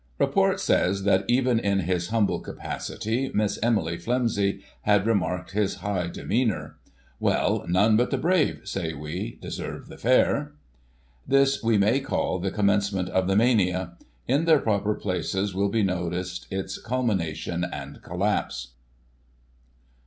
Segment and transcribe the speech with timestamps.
[0.17, 6.07] Report says that, even in his humble capacity, MiSS EMILY Flimsy had remarked his high
[6.07, 6.75] demeanour.
[7.19, 10.53] Well," none but the brave," say we," deserve the fair."
[11.27, 13.91] This we may call the commencement of the mania;
[14.27, 18.69] in their proper places will be noticed its culmination and collapse.